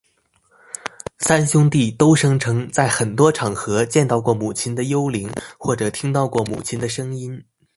[1.19, 7.45] 三兄弟都声称在很多场合见到过母亲的幽灵或者听到过母亲的声音。